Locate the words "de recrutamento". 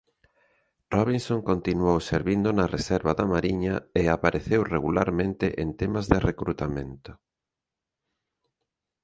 6.11-7.11